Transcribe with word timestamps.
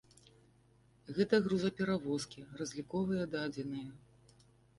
Гэта 1.17 1.39
грузаперавозкі, 1.47 2.47
разліковыя 2.63 3.29
дадзеныя. 3.37 3.89